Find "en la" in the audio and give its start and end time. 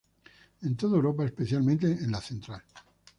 1.85-2.21